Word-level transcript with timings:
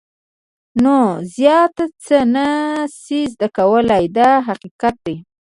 نو 0.83 0.97
زیات 1.35 1.77
څه 2.05 2.17
نه 2.33 2.47
شې 3.01 3.19
زده 3.33 3.47
کولای 3.57 4.05
دا 4.17 4.29
حقیقت 4.47 4.95
دی. 5.05 5.15